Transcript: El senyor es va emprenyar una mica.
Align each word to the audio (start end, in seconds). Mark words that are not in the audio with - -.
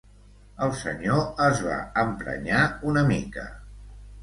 El 0.67 0.71
senyor 0.79 1.21
es 1.49 1.61
va 1.67 1.77
emprenyar 2.05 2.65
una 2.95 3.07
mica. 3.13 3.49